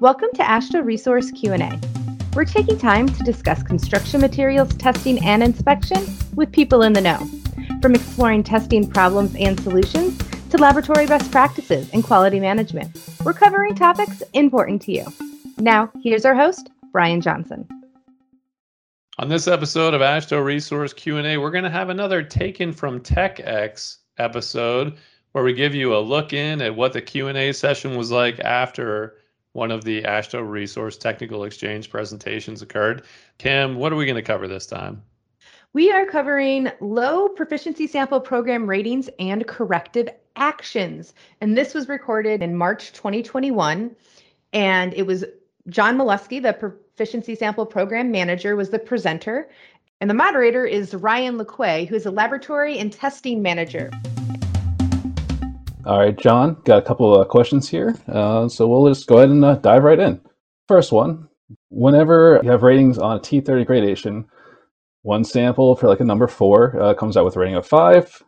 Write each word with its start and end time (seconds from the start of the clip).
Welcome 0.00 0.30
to 0.34 0.42
AASHTO 0.42 0.84
Resource 0.84 1.30
Q&A. 1.30 1.80
We're 2.34 2.44
taking 2.44 2.76
time 2.76 3.08
to 3.08 3.22
discuss 3.22 3.62
construction 3.62 4.20
materials 4.20 4.74
testing 4.74 5.24
and 5.24 5.44
inspection 5.44 6.04
with 6.34 6.50
people 6.50 6.82
in 6.82 6.92
the 6.92 7.00
know, 7.00 7.30
from 7.80 7.94
exploring 7.94 8.42
testing 8.42 8.90
problems 8.90 9.36
and 9.38 9.60
solutions 9.60 10.18
to 10.50 10.58
laboratory 10.58 11.06
best 11.06 11.30
practices 11.30 11.88
and 11.92 12.02
quality 12.02 12.40
management. 12.40 13.00
We're 13.24 13.32
covering 13.32 13.76
topics 13.76 14.24
important 14.32 14.82
to 14.82 14.92
you. 14.92 15.06
Now, 15.58 15.92
here's 16.02 16.24
our 16.24 16.34
host, 16.34 16.68
Brian 16.90 17.20
Johnson. 17.20 17.68
On 19.18 19.28
this 19.28 19.46
episode 19.46 19.94
of 19.94 20.00
AASHTO 20.00 20.44
Resource 20.44 20.92
Q&A, 20.92 21.38
we're 21.38 21.52
going 21.52 21.62
to 21.62 21.70
have 21.70 21.90
another 21.90 22.24
taken 22.24 22.72
from 22.72 22.98
TechX 22.98 23.98
episode 24.18 24.96
where 25.32 25.44
we 25.44 25.52
give 25.52 25.74
you 25.74 25.96
a 25.96 25.98
look 25.98 26.32
in 26.32 26.62
at 26.62 26.76
what 26.76 26.92
the 26.92 27.02
Q&A 27.02 27.52
session 27.52 27.96
was 27.96 28.10
like 28.10 28.38
after 28.40 29.16
one 29.52 29.70
of 29.70 29.84
the 29.84 30.02
AASHTO 30.02 30.48
Resource 30.48 30.96
Technical 30.96 31.44
Exchange 31.44 31.90
presentations 31.90 32.62
occurred. 32.62 33.02
Kim, 33.38 33.76
what 33.76 33.92
are 33.92 33.96
we 33.96 34.06
going 34.06 34.16
to 34.16 34.22
cover 34.22 34.48
this 34.48 34.66
time? 34.66 35.02
We 35.74 35.90
are 35.90 36.04
covering 36.04 36.70
low 36.80 37.28
proficiency 37.28 37.86
sample 37.86 38.20
program 38.20 38.68
ratings 38.68 39.08
and 39.18 39.46
corrective 39.46 40.08
actions. 40.36 41.14
And 41.40 41.56
this 41.56 41.74
was 41.74 41.88
recorded 41.88 42.42
in 42.42 42.56
March 42.56 42.92
2021. 42.92 43.94
And 44.52 44.94
it 44.94 45.06
was 45.06 45.24
John 45.68 45.96
Malusky, 45.96 46.42
the 46.42 46.52
proficiency 46.52 47.34
sample 47.34 47.64
program 47.64 48.10
manager, 48.10 48.54
was 48.54 48.70
the 48.70 48.78
presenter. 48.78 49.48
And 50.00 50.10
the 50.10 50.14
moderator 50.14 50.66
is 50.66 50.94
Ryan 50.94 51.38
LeQuay, 51.38 51.88
who 51.88 51.94
is 51.94 52.04
a 52.04 52.10
laboratory 52.10 52.78
and 52.78 52.92
testing 52.92 53.40
manager. 53.40 53.90
All 55.84 55.98
right, 55.98 56.16
John, 56.16 56.60
got 56.64 56.78
a 56.78 56.82
couple 56.82 57.14
of 57.14 57.28
questions 57.28 57.68
here. 57.68 57.96
Uh, 58.06 58.48
so 58.48 58.68
we'll 58.68 58.88
just 58.88 59.06
go 59.06 59.18
ahead 59.18 59.30
and 59.30 59.44
uh, 59.44 59.56
dive 59.56 59.82
right 59.82 59.98
in. 59.98 60.20
First 60.68 60.92
one 60.92 61.28
whenever 61.68 62.40
you 62.42 62.50
have 62.50 62.62
ratings 62.62 62.98
on 62.98 63.16
a 63.16 63.20
T30 63.20 63.66
gradation, 63.66 64.26
one 65.02 65.24
sample 65.24 65.74
for 65.74 65.88
like 65.88 66.00
a 66.00 66.04
number 66.04 66.28
four 66.28 66.80
uh, 66.80 66.94
comes 66.94 67.16
out 67.16 67.24
with 67.24 67.36
a 67.36 67.40
rating 67.40 67.56
of 67.56 67.66
five, 67.66 68.22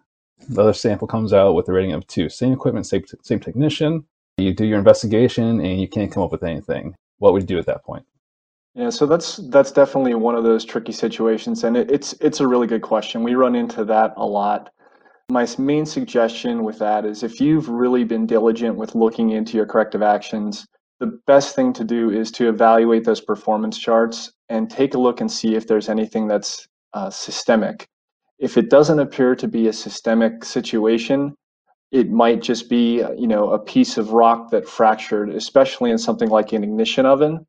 the 0.49 0.61
other 0.61 0.73
sample 0.73 1.07
comes 1.07 1.33
out 1.33 1.55
with 1.55 1.69
a 1.69 1.73
rating 1.73 1.93
of 1.93 2.07
two. 2.07 2.29
Same 2.29 2.53
equipment, 2.53 2.87
same, 2.87 3.05
same 3.23 3.41
technician. 3.41 4.05
You 4.37 4.53
do 4.53 4.67
your 4.67 4.79
investigation 4.79 5.61
and 5.61 5.81
you 5.81 5.89
can't 5.89 6.11
come 6.11 6.23
up 6.23 6.33
with 6.33 6.43
anything. 6.43 6.95
What 7.19 7.33
would 7.33 7.43
you 7.43 7.47
do 7.47 7.59
at 7.59 7.67
that 7.67 7.85
point? 7.85 8.05
Yeah, 8.75 8.91
so 8.91 9.07
that's 9.07 9.37
that's 9.51 9.71
definitely 9.71 10.17
one 10.17 10.35
of 10.35 10.43
those 10.43 10.65
tricky 10.65 10.91
situations, 10.91 11.63
and 11.63 11.77
it, 11.77 11.93
it's 11.93 12.13
it's 12.15 12.41
a 12.41 12.49
really 12.49 12.67
good 12.67 12.83
question. 12.83 13.23
We 13.23 13.37
run 13.37 13.55
into 13.55 13.85
that 13.85 14.15
a 14.17 14.27
lot. 14.27 14.74
My 15.31 15.47
main 15.59 15.87
suggestion 15.87 16.65
with 16.65 16.79
that 16.81 17.07
is 17.07 17.23
if 17.23 17.41
you've 17.41 17.69
really 17.69 18.05
been 18.05 18.27
diligent 18.27 18.77
with 18.77 18.95
looking 18.95 19.31
into 19.31 19.57
your 19.57 19.67
corrective 19.67 20.03
actions, 20.03 20.67
the 21.01 21.19
best 21.27 21.57
thing 21.57 21.73
to 21.75 21.85
do 21.85 22.11
is 22.11 22.31
to 22.33 22.49
evaluate 22.49 23.05
those 23.05 23.21
performance 23.21 23.79
charts 23.79 24.33
and 24.49 24.71
take 24.71 24.95
a 24.95 24.99
look 24.99 25.21
and 25.21 25.31
see 25.31 25.55
if 25.55 25.67
there's 25.67 25.89
anything 25.89 26.29
that's 26.29 26.69
uh, 26.93 27.11
systemic. 27.11 27.89
If 28.39 28.59
it 28.59 28.69
doesn't 28.69 29.01
appear 29.01 29.35
to 29.37 29.49
be 29.49 29.69
a 29.69 29.73
systemic 29.73 30.45
situation, 30.45 31.35
it 31.91 32.11
might 32.11 32.43
just 32.43 32.69
be 32.69 33.03
you 33.17 33.27
know 33.27 33.51
a 33.51 33.59
piece 33.59 33.97
of 33.97 34.13
rock 34.13 34.51
that 34.51 34.69
fractured, 34.69 35.31
especially 35.31 35.91
in 35.91 35.99
something 35.99 36.29
like 36.29 36.53
an 36.53 36.65
ignition 36.65 37.07
oven. 37.07 37.47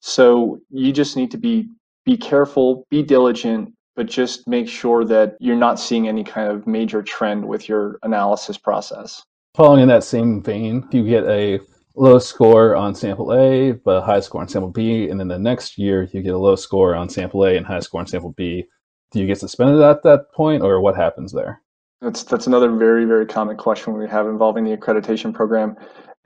So 0.00 0.58
you 0.70 0.92
just 0.92 1.16
need 1.16 1.30
to 1.30 1.38
be 1.38 1.68
be 2.04 2.16
careful, 2.16 2.86
be 2.90 3.02
diligent, 3.02 3.72
but 3.96 4.06
just 4.06 4.46
make 4.46 4.68
sure 4.68 5.04
that 5.06 5.36
you're 5.40 5.56
not 5.56 5.80
seeing 5.80 6.06
any 6.06 6.22
kind 6.22 6.50
of 6.50 6.66
major 6.66 7.02
trend 7.02 7.48
with 7.48 7.68
your 7.68 7.98
analysis 8.02 8.58
process. 8.58 9.22
Following 9.56 9.82
in 9.82 9.88
that 9.88 10.04
same 10.04 10.42
vein, 10.42 10.84
if 10.86 10.94
you 10.94 11.02
get 11.02 11.24
a 11.24 11.58
low 11.96 12.18
score 12.18 12.76
on 12.76 12.94
sample 12.94 13.32
A, 13.32 13.72
but 13.72 13.96
a 13.96 14.02
high 14.02 14.20
score 14.20 14.42
on 14.42 14.48
sample 14.48 14.70
B, 14.70 15.08
and 15.08 15.18
then 15.18 15.28
the 15.28 15.38
next 15.38 15.78
year 15.78 16.08
you 16.12 16.22
get 16.22 16.34
a 16.34 16.38
low 16.38 16.56
score 16.56 16.94
on 16.94 17.08
sample 17.08 17.44
A 17.44 17.56
and 17.56 17.64
high 17.64 17.80
score 17.80 18.00
on 18.00 18.06
sample 18.06 18.34
B, 18.36 18.66
do 19.12 19.20
you 19.20 19.26
get 19.26 19.38
suspended 19.38 19.80
at 19.80 20.02
that 20.02 20.30
point, 20.34 20.62
or 20.62 20.80
what 20.82 20.94
happens 20.94 21.32
there? 21.32 21.62
That's 22.02 22.22
that's 22.22 22.46
another 22.46 22.70
very 22.70 23.06
very 23.06 23.24
common 23.24 23.56
question 23.56 23.94
we 23.94 24.06
have 24.08 24.26
involving 24.26 24.64
the 24.64 24.76
accreditation 24.76 25.32
program, 25.32 25.74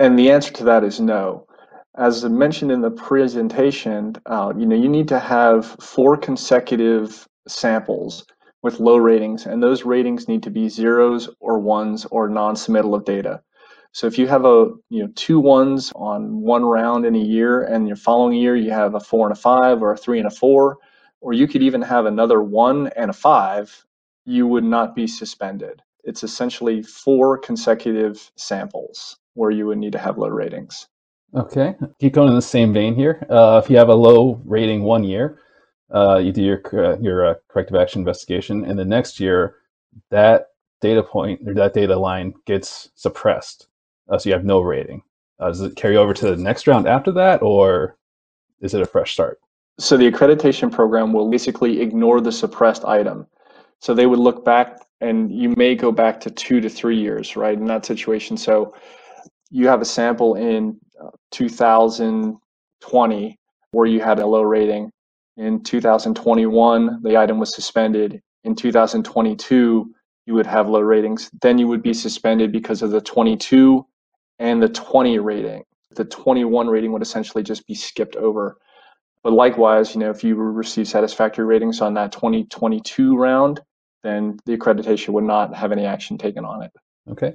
and 0.01 0.19
the 0.19 0.31
answer 0.31 0.53
to 0.55 0.65
that 0.65 0.83
is 0.83 0.99
no. 0.99 1.47
As 1.97 2.25
mentioned 2.25 2.73
in 2.73 2.81
the 2.81 2.91
presentation, 2.91 4.17
uh, 4.27 4.53
you 4.57 4.67
know 4.67 4.75
you 4.75 4.89
need 4.89 5.07
to 5.09 5.21
have 5.21 5.67
four 5.81 6.17
consecutive 6.17 7.29
samples 7.49 8.25
with 8.63 8.81
low 8.81 8.97
ratings, 8.97 9.47
and 9.47 9.63
those 9.63 9.85
ratings 9.85 10.29
need 10.29 10.43
to 10.43 10.51
be 10.51 10.69
zeros 10.69 11.29
or 11.41 11.59
ones 11.59 12.07
or 12.11 12.29
non-submittal 12.29 12.95
of 12.95 13.05
data. 13.05 13.43
So 13.93 14.07
if 14.07 14.19
you 14.19 14.29
have 14.29 14.45
a 14.45 14.71
you 14.89 15.03
know 15.03 15.09
two 15.15 15.41
ones 15.41 15.93
on 15.97 16.41
one 16.41 16.65
round 16.65 17.05
in 17.07 17.17
a 17.17 17.19
year, 17.19 17.63
and 17.63 17.89
your 17.89 17.97
following 17.97 18.37
year 18.37 18.55
you 18.55 18.71
have 18.71 18.95
a 18.95 19.01
four 19.01 19.27
and 19.27 19.37
a 19.37 19.41
five, 19.41 19.83
or 19.83 19.93
a 19.93 19.97
three 19.97 20.19
and 20.19 20.29
a 20.29 20.31
four, 20.31 20.79
or 21.21 21.33
you 21.33 21.49
could 21.49 21.63
even 21.63 21.83
have 21.83 22.07
another 22.07 22.43
one 22.43 22.89
and 22.97 23.11
a 23.11 23.15
five, 23.15 23.85
you 24.25 24.47
would 24.47 24.65
not 24.65 24.95
be 24.95 25.07
suspended. 25.07 25.83
It's 26.05 26.23
essentially 26.23 26.83
four 26.83 27.39
consecutive 27.39 28.31
samples 28.37 29.19
where 29.35 29.51
you 29.51 29.67
would 29.67 29.79
need 29.79 29.93
to 29.93 29.99
have 29.99 30.19
low 30.19 30.29
ratings. 30.29 30.87
Okay, 31.35 31.75
keep 32.01 32.15
going 32.15 32.29
in 32.29 32.35
the 32.35 32.43
same 32.43 32.73
vein 32.73 32.95
here. 32.95 33.27
Uh, 33.31 33.61
if 33.63 33.71
you 33.71 33.77
have 33.77 33.89
a 33.89 33.95
low 33.95 34.41
rating 34.45 34.83
one 34.83 35.05
year, 35.05 35.39
uh, 35.95 36.19
you 36.19 36.33
do 36.33 36.43
your 36.43 36.63
uh, 36.73 36.97
your 36.99 37.27
uh, 37.27 37.35
corrective 37.49 37.77
action 37.77 38.01
investigation, 38.01 38.65
and 38.65 38.79
the 38.79 38.85
next 38.85 39.19
year 39.19 39.57
that 40.11 40.49
data 40.81 41.03
point 41.03 41.41
or 41.47 41.55
that 41.55 41.75
data 41.75 41.97
line 41.97 42.33
gets 42.47 42.91
suppressed, 42.95 43.69
uh, 44.09 44.19
so 44.19 44.29
you 44.29 44.35
have 44.35 44.45
no 44.45 44.61
rating. 44.61 45.03
Uh, 45.39 45.49
does 45.49 45.61
it 45.61 45.77
carry 45.77 45.97
over 45.97 46.15
to 46.15 46.31
the 46.31 46.37
next 46.37 46.67
round 46.67 46.87
after 46.87 47.13
that, 47.13 47.43
or 47.43 47.97
is 48.61 48.75
it 48.75 48.83
a 48.83 48.87
fresh 48.87 49.13
start? 49.13 49.41
So 49.79 49.97
the 49.97 50.11
accreditation 50.11 50.71
program 50.71 51.13
will 51.13 51.31
basically 51.31 51.81
ignore 51.81 52.21
the 52.21 52.33
suppressed 52.33 52.85
item. 52.85 53.27
So 53.81 53.95
they 53.95 54.07
would 54.07 54.19
look 54.19 54.45
back, 54.45 54.79
and 55.01 55.33
you 55.33 55.55
may 55.57 55.75
go 55.75 55.91
back 55.91 56.21
to 56.21 56.31
two 56.31 56.61
to 56.61 56.69
three 56.69 56.99
years, 56.99 57.35
right, 57.35 57.57
in 57.57 57.65
that 57.65 57.87
situation. 57.87 58.37
So 58.37 58.75
you 59.51 59.67
have 59.69 59.81
a 59.81 59.87
sample 59.87 60.35
in 60.35 60.79
2020 61.31 63.39
where 63.73 63.87
you 63.87 64.01
had 64.01 64.19
a 64.19 64.27
low 64.27 64.43
rating 64.43 64.91
in 65.41 65.63
2021, 65.63 67.01
the 67.03 67.17
item 67.17 67.39
was 67.39 67.55
suspended. 67.55 68.21
In 68.45 68.55
2022, 68.55 69.95
you 70.27 70.35
would 70.35 70.47
have 70.47 70.69
low 70.69 70.81
ratings. 70.81 71.31
Then 71.41 71.57
you 71.57 71.67
would 71.67 71.83
be 71.83 71.95
suspended 71.95 72.53
because 72.53 72.83
of 72.83 72.91
the 72.91 73.01
22 73.01 73.87
and 74.39 74.63
the 74.63 74.69
20 74.69 75.19
rating. 75.19 75.65
The 75.93 76.05
21 76.05 76.69
rating 76.69 76.93
would 76.93 77.01
essentially 77.01 77.43
just 77.43 77.67
be 77.67 77.75
skipped 77.75 78.17
over. 78.17 78.59
But 79.23 79.33
likewise, 79.33 79.95
you 79.95 80.01
know, 80.01 80.11
if 80.11 80.23
you 80.23 80.37
receive 80.37 80.87
satisfactory 80.87 81.47
ratings 81.47 81.81
on 81.81 81.95
that 81.95 82.13
2022 82.13 83.17
round, 83.17 83.61
then 84.03 84.39
the 84.45 84.59
accreditation 84.59 85.09
would 85.15 85.25
not 85.25 85.55
have 85.55 85.73
any 85.73 85.87
action 85.87 86.19
taken 86.19 86.45
on 86.45 86.65
it. 86.65 86.71
Okay. 87.11 87.33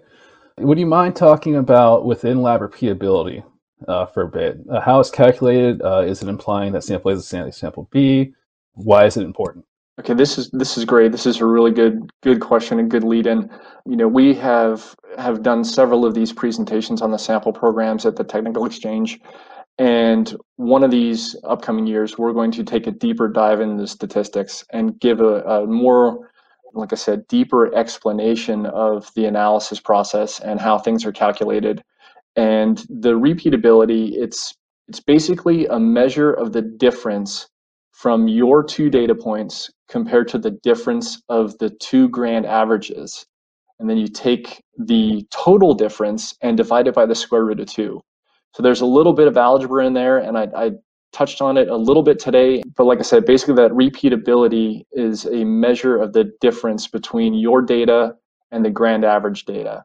Would 0.60 0.78
you 0.78 0.86
mind 0.86 1.16
talking 1.16 1.56
about 1.56 2.06
within 2.06 2.44
lab 2.44 2.62
repeatability? 2.62 3.44
Uh, 3.88 4.06
for 4.06 4.24
a 4.24 4.28
bit. 4.28 4.60
Uh, 4.70 4.80
how 4.82 5.00
it's 5.00 5.10
calculated? 5.10 5.82
Uh, 5.82 6.02
is 6.02 6.22
it 6.22 6.28
implying 6.28 6.74
that 6.74 6.84
sample 6.84 7.12
A 7.12 7.14
is 7.14 7.30
the 7.30 7.52
sample 7.52 7.88
B? 7.92 8.34
Why 8.74 9.06
is 9.06 9.18
it 9.18 9.24
important? 9.24 9.66
Okay, 10.00 10.14
this 10.14 10.38
is 10.38 10.50
this 10.52 10.78
is 10.78 10.84
great. 10.84 11.14
This 11.14 11.26
is 11.26 11.40
a 11.40 11.46
really 11.46 11.72
good 11.72 12.10
good 12.22 12.42
question 12.42 12.80
and 12.80 12.92
good 12.92 13.06
lead 13.06 13.28
in. 13.28 13.50
You 13.86 13.96
know, 13.96 14.08
we 14.10 14.34
have 14.34 14.94
have 15.18 15.42
done 15.42 15.64
several 15.64 16.06
of 16.06 16.14
these 16.14 16.34
presentations 16.34 17.02
on 17.02 17.12
the 17.12 17.18
sample 17.18 17.54
programs 17.54 18.06
at 18.06 18.18
the 18.18 18.24
Technical 18.26 18.66
Exchange, 18.66 19.22
and 19.78 20.36
one 20.56 20.84
of 20.84 20.92
these 20.92 21.36
upcoming 21.44 21.86
years, 21.86 22.18
we're 22.18 22.34
going 22.34 22.52
to 22.52 22.64
take 22.64 22.88
a 22.88 22.92
deeper 22.92 23.28
dive 23.28 23.60
into 23.60 23.82
the 23.82 23.88
statistics 23.88 24.64
and 24.72 25.00
give 25.00 25.20
a, 25.20 25.42
a 25.44 25.68
more, 25.68 26.32
like 26.74 26.94
I 26.94 26.96
said, 26.96 27.28
deeper 27.28 27.74
explanation 27.76 28.66
of 28.68 29.14
the 29.16 29.26
analysis 29.26 29.80
process 29.80 30.40
and 30.40 30.62
how 30.62 30.78
things 30.78 31.06
are 31.06 31.12
calculated 31.12 31.84
and 32.36 32.80
the 32.90 33.14
repeatability, 33.14 34.12
it's 34.14 34.54
it's 34.88 35.00
basically 35.00 35.66
a 35.68 35.80
measure 35.80 36.32
of 36.32 36.54
the 36.54 36.62
difference 36.62 37.48
from 37.92 38.28
your 38.28 38.64
two 38.64 38.90
data 38.90 39.16
points 39.16 39.72
compared 39.90 40.28
to 40.28 40.38
the 40.38 40.52
difference 40.52 41.22
of 41.30 41.58
the 41.58 41.70
two 41.80 42.08
grand 42.10 42.46
averages. 42.46 43.26
And 43.80 43.90
then 43.90 43.98
you 43.98 44.08
take 44.08 44.62
the 44.78 45.26
total 45.32 45.74
difference 45.74 46.36
and 46.42 46.56
divide 46.56 46.88
it 46.88 46.94
by 46.94 47.06
the 47.06 47.16
square 47.16 47.46
root 47.46 47.60
of 47.60 47.68
two. 47.68 48.02
So 48.54 48.62
there's 48.62 48.82
a 48.82 48.86
little 48.86 49.14
bit 49.14 49.28
of 49.28 49.38
algebra 49.38 49.86
in 49.86 49.94
there, 49.94 50.20
and 50.20 50.38
I, 50.38 50.48
I 50.56 50.72
touched 51.14 51.42
on 51.42 51.58
it 51.58 51.68
a 51.68 51.76
little 51.76 52.04
bit 52.04 52.20
today. 52.20 52.62
But 52.76 52.86
like 52.86 53.00
I 53.00 53.04
said, 53.04 53.26
basically 53.26 53.56
that 53.56 53.72
repeatability 53.72 54.86
is 54.92 55.26
a 55.26 55.44
measure 55.44 55.98
of 55.98 56.14
the 56.14 56.32
difference 56.42 56.88
between 56.88 57.34
your 57.34 57.62
data 57.62 58.16
and 58.52 58.64
the 58.64 58.70
grand 58.70 59.04
average 59.04 59.46
data 59.46 59.84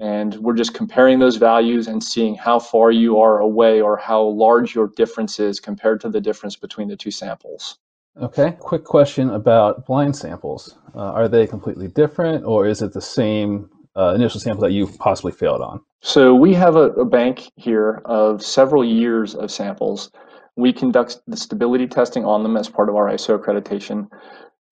and 0.00 0.34
we're 0.36 0.54
just 0.54 0.72
comparing 0.74 1.18
those 1.18 1.36
values 1.36 1.86
and 1.86 2.02
seeing 2.02 2.34
how 2.34 2.58
far 2.58 2.90
you 2.90 3.20
are 3.20 3.38
away 3.40 3.82
or 3.82 3.98
how 3.98 4.22
large 4.22 4.74
your 4.74 4.88
difference 4.96 5.38
is 5.38 5.60
compared 5.60 6.00
to 6.00 6.08
the 6.08 6.20
difference 6.20 6.56
between 6.56 6.88
the 6.88 6.96
two 6.96 7.10
samples. 7.10 7.78
Okay, 8.20 8.56
quick 8.58 8.84
question 8.84 9.30
about 9.30 9.86
blind 9.86 10.16
samples. 10.16 10.76
Uh, 10.94 11.12
are 11.12 11.28
they 11.28 11.46
completely 11.46 11.86
different 11.86 12.44
or 12.44 12.66
is 12.66 12.82
it 12.82 12.92
the 12.92 13.00
same 13.00 13.68
uh, 13.94 14.14
initial 14.14 14.40
sample 14.40 14.62
that 14.62 14.72
you've 14.72 14.98
possibly 14.98 15.32
failed 15.32 15.60
on? 15.60 15.80
So 16.00 16.34
we 16.34 16.54
have 16.54 16.76
a, 16.76 16.90
a 16.92 17.04
bank 17.04 17.52
here 17.56 18.00
of 18.06 18.42
several 18.42 18.84
years 18.84 19.34
of 19.34 19.50
samples. 19.50 20.10
We 20.56 20.72
conduct 20.72 21.20
the 21.26 21.36
stability 21.36 21.86
testing 21.86 22.24
on 22.24 22.42
them 22.42 22.56
as 22.56 22.68
part 22.68 22.88
of 22.88 22.96
our 22.96 23.06
ISO 23.06 23.38
accreditation. 23.38 24.08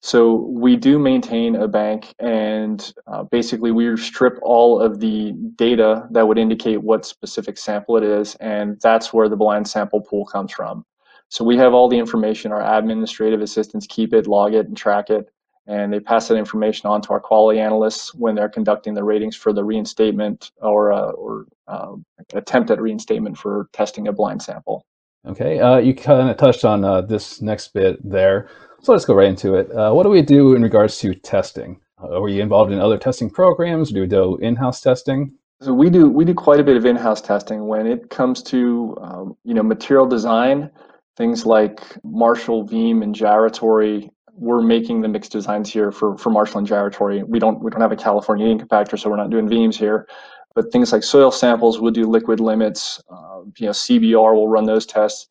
So 0.01 0.35
we 0.35 0.77
do 0.77 0.97
maintain 0.97 1.57
a 1.57 1.67
bank, 1.67 2.13
and 2.19 2.93
uh, 3.07 3.23
basically 3.23 3.71
we 3.71 3.97
strip 3.97 4.39
all 4.41 4.79
of 4.79 4.99
the 4.99 5.33
data 5.57 6.07
that 6.11 6.25
would 6.25 6.37
indicate 6.37 6.81
what 6.81 7.05
specific 7.05 7.57
sample 7.57 7.97
it 7.97 8.03
is, 8.03 8.35
and 8.35 8.79
that's 8.81 9.13
where 9.13 9.27
the 9.27 9.35
blind 9.35 9.67
sample 9.67 9.99
pool 9.99 10.25
comes 10.25 10.53
from. 10.53 10.85
So 11.27 11.43
we 11.43 11.57
have 11.57 11.73
all 11.73 11.89
the 11.89 11.99
information. 11.99 12.51
Our 12.51 12.77
administrative 12.77 13.41
assistants 13.41 13.85
keep 13.87 14.13
it, 14.13 14.25
log 14.25 14.53
it, 14.53 14.67
and 14.67 14.77
track 14.77 15.09
it, 15.09 15.29
and 15.67 15.91
they 15.91 15.99
pass 15.99 16.29
that 16.29 16.37
information 16.37 16.89
on 16.89 17.01
to 17.01 17.09
our 17.09 17.19
quality 17.19 17.59
analysts 17.59 18.15
when 18.15 18.35
they're 18.35 18.49
conducting 18.49 18.93
the 18.93 19.03
ratings 19.03 19.35
for 19.35 19.51
the 19.51 19.63
reinstatement 19.63 20.51
or 20.61 20.93
uh, 20.93 21.11
or 21.11 21.45
uh, 21.67 21.95
attempt 22.33 22.71
at 22.71 22.81
reinstatement 22.81 23.37
for 23.37 23.67
testing 23.73 24.07
a 24.07 24.13
blind 24.13 24.41
sample. 24.41 24.85
Okay, 25.27 25.59
uh, 25.59 25.77
you 25.77 25.93
kind 25.93 26.29
of 26.29 26.37
touched 26.37 26.63
on 26.63 26.85
uh, 26.85 27.01
this 27.01 27.41
next 27.41 27.73
bit 27.73 27.99
there. 28.09 28.49
So 28.81 28.93
let's 28.93 29.05
go 29.05 29.13
right 29.13 29.27
into 29.27 29.55
it. 29.55 29.71
Uh, 29.71 29.91
what 29.91 30.03
do 30.03 30.09
we 30.09 30.21
do 30.21 30.55
in 30.55 30.63
regards 30.63 30.97
to 30.99 31.13
testing? 31.13 31.79
Uh, 32.01 32.21
were 32.21 32.29
you 32.29 32.41
involved 32.41 32.71
in 32.71 32.79
other 32.79 32.97
testing 32.97 33.29
programs? 33.29 33.91
Do 33.91 34.01
we 34.01 34.07
do 34.07 34.37
in-house 34.37 34.81
testing? 34.81 35.33
So 35.61 35.73
we 35.73 35.89
do 35.89 36.09
we 36.09 36.23
do 36.23 36.33
quite 36.33 36.61
a 36.61 36.63
bit 36.63 36.77
of 36.77 36.85
in-house 36.85 37.19
testing 37.19 37.67
when 37.67 37.85
it 37.85 38.09
comes 38.09 38.41
to 38.43 38.97
um, 39.01 39.35
you 39.43 39.53
know 39.53 39.63
material 39.63 40.05
design, 40.05 40.71
things 41.17 41.45
like 41.45 41.81
Marshall, 42.05 42.65
Hveem, 42.65 43.03
and 43.03 43.13
Gyratory. 43.13 44.09
We're 44.31 44.61
making 44.61 45.01
the 45.01 45.09
mixed 45.09 45.33
designs 45.33 45.71
here 45.71 45.91
for 45.91 46.17
for 46.17 46.29
Marshall 46.29 46.59
and 46.59 46.67
Gyratory. 46.67 47.23
We 47.23 47.39
don't 47.39 47.61
we 47.61 47.71
don't 47.71 47.81
have 47.81 47.91
a 47.91 47.97
California 47.97 48.45
kneading 48.45 48.65
compactor, 48.65 48.97
so 48.97 49.09
we're 49.09 49.17
not 49.17 49.29
doing 49.29 49.49
Hveems 49.49 49.75
here. 49.75 50.07
But 50.55 50.71
things 50.71 50.93
like 50.93 51.03
soil 51.03 51.31
samples, 51.31 51.81
we'll 51.81 51.91
do 51.91 52.05
liquid 52.05 52.39
limits. 52.39 53.01
Uh, 53.11 53.41
you 53.57 53.65
know, 53.65 53.71
CBR 53.71 54.33
will 54.33 54.47
run 54.47 54.65
those 54.65 54.85
tests 54.85 55.27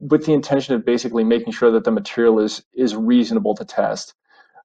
with 0.00 0.24
the 0.24 0.32
intention 0.32 0.74
of 0.74 0.84
basically 0.84 1.24
making 1.24 1.52
sure 1.52 1.70
that 1.70 1.84
the 1.84 1.90
material 1.90 2.40
is 2.40 2.62
is 2.74 2.96
reasonable 2.96 3.54
to 3.54 3.64
test. 3.64 4.14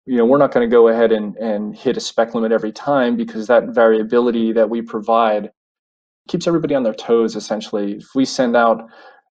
You 0.06 0.18
know, 0.18 0.26
we're 0.26 0.38
not 0.38 0.52
going 0.52 0.68
to 0.68 0.74
go 0.74 0.88
ahead 0.88 1.12
and, 1.12 1.36
and 1.38 1.76
hit 1.76 1.98
a 1.98 2.00
spec 2.00 2.36
limit 2.36 2.52
every 2.52 2.72
time 2.72 3.16
because 3.18 3.48
that 3.48 3.70
variability 3.70 4.52
that 4.54 4.70
we 4.70 4.82
provide 4.82 5.52
keeps 6.28 6.48
everybody 6.48 6.76
on 6.76 6.84
their 6.84 6.94
toes 6.94 7.36
essentially. 7.36 7.94
If 7.94 8.16
we 8.16 8.26
send 8.26 8.56
out 8.56 8.88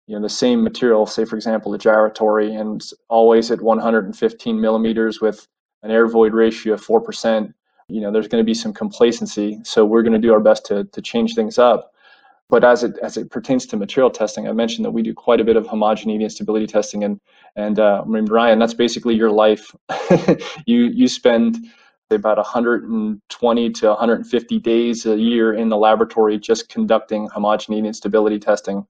you 0.06 0.14
know 0.14 0.22
the 0.22 0.28
same 0.28 0.62
material, 0.62 1.06
say 1.06 1.24
for 1.24 1.36
example 1.36 1.72
the 1.72 1.78
gyratory, 1.78 2.54
and 2.54 2.82
always 3.08 3.50
at 3.50 3.62
115 3.62 4.60
millimeters 4.60 5.20
with 5.20 5.46
an 5.82 5.90
air 5.90 6.06
void 6.06 6.34
ratio 6.34 6.74
of 6.74 6.82
four 6.82 7.00
percent, 7.00 7.54
you 7.88 8.00
know 8.00 8.12
there's 8.12 8.28
going 8.28 8.42
to 8.42 8.46
be 8.46 8.54
some 8.54 8.72
complacency. 8.74 9.60
So 9.64 9.84
we're 9.86 10.02
going 10.02 10.12
to 10.12 10.18
do 10.18 10.34
our 10.34 10.40
best 10.40 10.66
to 10.66 10.84
to 10.84 11.00
change 11.00 11.34
things 11.34 11.58
up. 11.58 11.93
But 12.50 12.62
as 12.62 12.84
it 12.84 12.98
as 13.02 13.16
it 13.16 13.30
pertains 13.30 13.66
to 13.66 13.76
material 13.76 14.10
testing, 14.10 14.46
I 14.46 14.52
mentioned 14.52 14.84
that 14.84 14.90
we 14.90 15.02
do 15.02 15.14
quite 15.14 15.40
a 15.40 15.44
bit 15.44 15.56
of 15.56 15.66
homogeneity 15.66 16.24
and 16.24 16.32
stability 16.32 16.66
testing, 16.66 17.02
and 17.02 17.20
and 17.56 17.78
uh, 17.78 18.02
I 18.04 18.08
mean, 18.08 18.26
Ryan, 18.26 18.58
that's 18.58 18.74
basically 18.74 19.14
your 19.14 19.30
life. 19.30 19.74
you 20.66 20.84
you 20.84 21.08
spend 21.08 21.58
about 22.10 22.36
120 22.36 23.70
to 23.70 23.88
150 23.88 24.58
days 24.60 25.06
a 25.06 25.16
year 25.16 25.54
in 25.54 25.68
the 25.68 25.76
laboratory 25.76 26.38
just 26.38 26.68
conducting 26.68 27.28
homogeneity 27.28 27.88
and 27.88 27.96
stability 27.96 28.38
testing. 28.38 28.86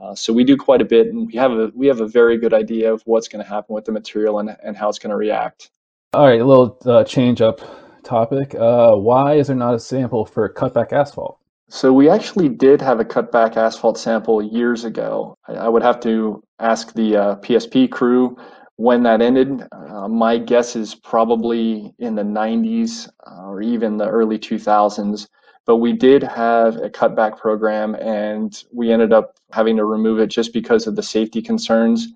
Uh, 0.00 0.14
so 0.14 0.32
we 0.32 0.44
do 0.44 0.56
quite 0.56 0.82
a 0.82 0.84
bit, 0.84 1.08
and 1.08 1.26
we 1.26 1.34
have 1.34 1.52
a 1.52 1.70
we 1.74 1.86
have 1.86 2.00
a 2.00 2.08
very 2.08 2.36
good 2.36 2.52
idea 2.52 2.92
of 2.92 3.02
what's 3.06 3.28
going 3.28 3.42
to 3.42 3.48
happen 3.48 3.74
with 3.74 3.84
the 3.84 3.92
material 3.92 4.38
and, 4.38 4.56
and 4.62 4.76
how 4.76 4.88
it's 4.88 4.98
going 4.98 5.10
to 5.10 5.16
react. 5.16 5.70
All 6.12 6.26
right, 6.26 6.40
a 6.40 6.44
little 6.44 6.78
uh, 6.84 7.04
change 7.04 7.40
up 7.40 7.60
topic. 8.02 8.54
Uh, 8.54 8.96
why 8.96 9.34
is 9.34 9.46
there 9.46 9.56
not 9.56 9.74
a 9.74 9.78
sample 9.78 10.26
for 10.26 10.52
cutback 10.52 10.92
asphalt? 10.92 11.38
So 11.74 11.90
we 11.90 12.10
actually 12.10 12.50
did 12.50 12.82
have 12.82 13.00
a 13.00 13.04
cutback 13.04 13.56
asphalt 13.56 13.96
sample 13.96 14.42
years 14.42 14.84
ago. 14.84 15.38
I, 15.48 15.70
would 15.70 15.82
have 15.82 16.00
to 16.00 16.44
ask 16.58 16.92
the 16.92 17.16
uh, 17.16 17.36
PSP 17.36 17.90
crew 17.90 18.36
when 18.76 19.04
that 19.04 19.22
ended. 19.22 19.62
Uh, 19.72 20.06
my 20.06 20.36
guess 20.36 20.76
is 20.76 20.94
probably 20.94 21.94
in 21.98 22.14
the 22.14 22.24
90s 22.24 23.08
uh, 23.26 23.46
or 23.46 23.62
even 23.62 23.96
the 23.96 24.06
early 24.06 24.38
2000s. 24.38 25.26
But 25.64 25.76
we 25.76 25.94
did 25.94 26.22
have 26.22 26.76
a 26.76 26.90
cutback 26.90 27.38
program, 27.38 27.94
and 27.94 28.52
we 28.70 28.92
ended 28.92 29.14
up 29.14 29.38
having 29.50 29.78
to 29.78 29.86
remove 29.86 30.20
it 30.20 30.26
just 30.26 30.52
because 30.52 30.86
of 30.86 30.94
the 30.94 31.02
safety 31.02 31.40
concerns 31.40 32.06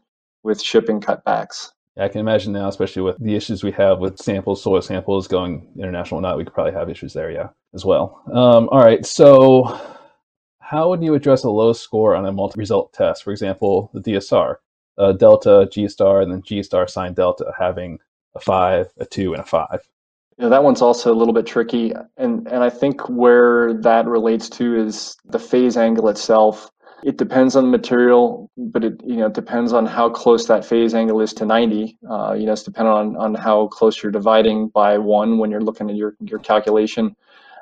with 0.42 0.60
shipping 0.60 1.00
cutbacks. 1.00 1.70
I 1.98 2.08
can 2.08 2.20
imagine 2.20 2.52
now, 2.52 2.68
especially 2.68 3.02
with 3.02 3.16
the 3.18 3.34
issues 3.34 3.64
we 3.64 3.72
have 3.72 4.00
with 4.00 4.18
samples, 4.18 4.62
soil 4.62 4.82
samples 4.82 5.26
going 5.26 5.66
international 5.78 6.18
or 6.18 6.22
not, 6.22 6.36
we 6.36 6.44
could 6.44 6.52
probably 6.52 6.74
have 6.74 6.90
issues 6.90 7.14
there, 7.14 7.30
yeah, 7.30 7.48
as 7.74 7.84
well. 7.84 8.22
Um, 8.32 8.68
all 8.70 8.84
right, 8.84 9.04
so 9.06 9.80
how 10.60 10.88
would 10.90 11.02
you 11.02 11.14
address 11.14 11.44
a 11.44 11.50
low 11.50 11.72
score 11.72 12.14
on 12.14 12.26
a 12.26 12.32
multi-result 12.32 12.92
test? 12.92 13.22
For 13.22 13.30
example, 13.30 13.90
the 13.94 14.00
DSR, 14.00 14.56
uh, 14.98 15.12
delta, 15.12 15.68
G 15.72 15.88
star, 15.88 16.20
and 16.20 16.30
then 16.30 16.42
G 16.42 16.62
star 16.62 16.86
sine 16.86 17.14
delta 17.14 17.52
having 17.58 17.98
a 18.34 18.40
five, 18.40 18.88
a 18.98 19.06
two, 19.06 19.32
and 19.32 19.42
a 19.42 19.46
five. 19.46 19.88
Yeah, 20.38 20.48
that 20.48 20.64
one's 20.64 20.82
also 20.82 21.14
a 21.14 21.16
little 21.16 21.32
bit 21.32 21.46
tricky, 21.46 21.94
and 22.18 22.46
and 22.48 22.62
I 22.62 22.68
think 22.68 23.08
where 23.08 23.72
that 23.72 24.06
relates 24.06 24.50
to 24.50 24.76
is 24.76 25.16
the 25.24 25.38
phase 25.38 25.78
angle 25.78 26.08
itself. 26.10 26.70
It 27.06 27.18
depends 27.18 27.54
on 27.54 27.62
the 27.62 27.70
material, 27.70 28.50
but 28.56 28.82
it 28.82 29.00
you 29.06 29.18
know 29.18 29.28
depends 29.28 29.72
on 29.72 29.86
how 29.86 30.10
close 30.10 30.48
that 30.48 30.64
phase 30.64 30.92
angle 30.92 31.20
is 31.20 31.32
to 31.34 31.46
90. 31.46 31.96
Uh, 32.10 32.34
you 32.36 32.46
know, 32.46 32.52
it's 32.52 32.64
dependent 32.64 32.96
on 32.96 33.16
on 33.16 33.34
how 33.36 33.68
close 33.68 34.02
you're 34.02 34.10
dividing 34.10 34.70
by 34.70 34.98
one 34.98 35.38
when 35.38 35.48
you're 35.48 35.60
looking 35.60 35.88
at 35.88 35.94
your 35.94 36.16
your 36.18 36.40
calculation. 36.40 37.14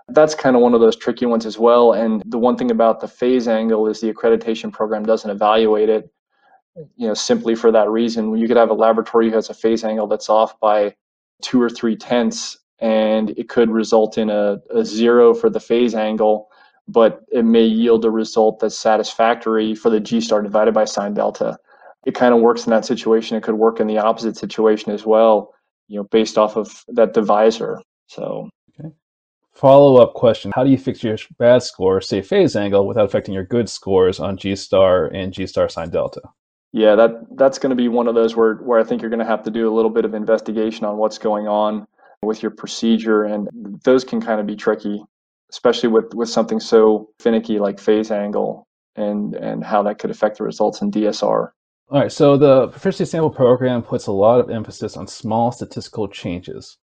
That's 0.09 0.35
kind 0.35 0.57
of 0.57 0.63
one 0.63 0.73
of 0.73 0.81
those 0.81 0.97
tricky 0.97 1.27
ones 1.27 1.45
as 1.45 1.59
well. 1.59 1.93
And 1.93 2.23
the 2.25 2.39
one 2.39 2.57
thing 2.57 2.71
about 2.71 3.01
the 3.01 3.09
phase 3.09 3.47
angle 3.47 3.87
is 3.87 4.01
the 4.01 4.11
accreditation 4.11 4.73
program 4.73 5.05
doesn't 5.05 5.31
evaluate 5.31 5.91
it. 5.91 6.11
You 6.97 7.09
know, 7.09 7.15
simply 7.15 7.55
for 7.55 7.71
that 7.71 7.91
reason, 7.91 8.35
you 8.39 8.49
could 8.49 8.57
have 8.57 8.71
a 8.71 8.81
laboratory 8.87 9.29
who 9.29 9.35
has 9.35 9.51
a 9.51 9.55
phase 9.55 9.85
angle 9.85 10.07
that's 10.07 10.31
off 10.31 10.59
by 10.59 10.95
two 11.43 11.61
or 11.61 11.69
three 11.69 11.97
tenths, 11.97 12.57
and 12.79 13.29
it 13.37 13.51
could 13.51 13.69
result 13.69 14.17
in 14.17 14.31
a, 14.31 14.57
a 14.71 14.87
zero 14.87 15.35
for 15.35 15.51
the 15.51 15.61
phase 15.61 15.95
angle 15.95 16.49
but 16.89 17.25
it 17.33 17.45
may 17.45 17.65
yield 17.65 18.05
a 18.05 18.11
result 18.11 18.61
that's 18.61 18.77
satisfactory 18.77 19.75
for 19.75 19.91
the 19.91 20.01
G 20.01 20.21
star 20.21 20.43
divided 20.43 20.75
by 20.75 20.85
sine 20.85 21.15
delta. 21.15 21.59
It 22.07 22.15
kind 22.15 22.35
of 22.35 22.41
works 22.41 22.67
in 22.67 22.71
that 22.71 22.85
situation. 22.85 23.37
It 23.37 23.43
could 23.43 23.55
work 23.55 23.81
in 23.81 23.87
the 23.87 23.99
opposite 23.99 24.37
situation 24.37 24.93
as 24.93 25.07
well, 25.07 25.55
you 25.89 25.99
know, 25.99 26.05
based 26.11 26.37
off 26.37 26.57
of 26.57 26.85
that 26.89 27.15
divisor. 27.15 27.81
So, 28.09 28.51
okay. 28.79 28.91
Follow 29.53 29.97
up 29.97 30.15
question 30.15 30.53
How 30.55 30.65
do 30.65 30.71
you 30.71 30.77
fix 30.77 31.03
your 31.03 31.17
bad 31.39 31.63
score, 31.63 32.01
say 32.01 32.21
phase 32.21 32.57
angle, 32.57 32.87
without 32.87 33.07
affecting 33.07 33.33
your 33.33 33.45
good 33.45 33.69
scores 33.71 34.21
on 34.21 34.37
G 34.37 34.55
star 34.55 35.07
and 35.07 35.33
G 35.33 35.47
star 35.47 35.69
sine 35.69 35.91
delta? 35.91 36.21
Yeah, 36.73 36.97
that 36.97 37.25
that's 37.37 37.59
going 37.59 37.71
to 37.71 37.77
be 37.77 37.89
one 37.89 38.09
of 38.09 38.15
those 38.15 38.37
where, 38.37 38.57
where 38.57 38.81
I 38.81 38.85
think 38.85 39.01
you're 39.01 39.11
going 39.11 39.21
to 39.21 39.25
have 39.25 39.45
to 39.45 39.51
do 39.51 39.73
a 39.73 39.75
little 39.75 39.91
bit 39.91 40.05
of 40.05 40.13
investigation 40.13 40.85
on 40.85 40.99
what's 40.99 41.19
going 41.19 41.47
on 41.47 41.87
with 42.21 42.43
your 42.43 42.51
procedure, 42.51 43.25
and 43.25 43.49
those 43.85 44.03
can 44.03 44.21
kind 44.21 44.41
of 44.41 44.47
be 44.47 44.57
tricky 44.57 45.03
especially 45.51 45.89
with, 45.89 46.13
with 46.15 46.29
something 46.29 46.61
so 46.61 47.11
finicky 47.19 47.59
like 47.59 47.79
phase 47.79 48.11
angle 48.11 48.67
and, 48.97 49.35
and 49.35 49.65
how 49.65 49.83
that 49.83 49.99
could 49.99 50.11
affect 50.11 50.39
the 50.39 50.45
results 50.45 50.81
in 50.81 50.91
DSR. 50.91 51.51
All 51.91 52.01
right, 52.01 52.11
so 52.11 52.37
the 52.37 52.69
proficiency 52.69 53.11
sample 53.11 53.31
program 53.31 53.83
puts 53.83 54.07
a 54.07 54.13
lot 54.13 54.41
of 54.41 54.51
emphasis 54.51 54.97
on 54.97 55.07
small 55.07 55.53
statistical 55.53 56.09
changes. 56.09 56.79